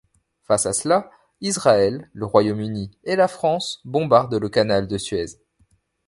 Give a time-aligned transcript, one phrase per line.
[0.41, 5.39] Face à cela, Israël, le Royaume-Uni et la France bombardent le canal de Suez.